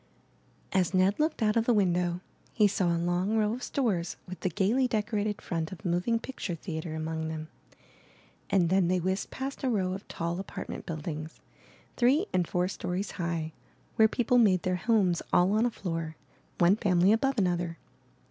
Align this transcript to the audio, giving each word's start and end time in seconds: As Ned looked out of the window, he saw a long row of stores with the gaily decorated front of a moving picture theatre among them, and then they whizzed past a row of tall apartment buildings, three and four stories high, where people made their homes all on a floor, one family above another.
As 0.73 0.95
Ned 0.95 1.19
looked 1.19 1.43
out 1.43 1.55
of 1.55 1.65
the 1.65 1.75
window, 1.75 2.21
he 2.53 2.67
saw 2.67 2.87
a 2.87 2.97
long 2.97 3.37
row 3.37 3.53
of 3.53 3.61
stores 3.61 4.15
with 4.27 4.39
the 4.39 4.49
gaily 4.49 4.87
decorated 4.87 5.43
front 5.43 5.71
of 5.71 5.85
a 5.85 5.87
moving 5.87 6.17
picture 6.17 6.55
theatre 6.55 6.95
among 6.95 7.27
them, 7.27 7.49
and 8.49 8.69
then 8.71 8.87
they 8.87 8.99
whizzed 8.99 9.29
past 9.29 9.63
a 9.63 9.69
row 9.69 9.93
of 9.93 10.07
tall 10.07 10.39
apartment 10.39 10.87
buildings, 10.87 11.39
three 11.97 12.25
and 12.33 12.47
four 12.47 12.67
stories 12.67 13.11
high, 13.11 13.53
where 13.95 14.07
people 14.07 14.39
made 14.39 14.63
their 14.63 14.77
homes 14.77 15.21
all 15.31 15.51
on 15.51 15.67
a 15.67 15.69
floor, 15.69 16.15
one 16.57 16.75
family 16.77 17.11
above 17.13 17.37
another. 17.37 17.77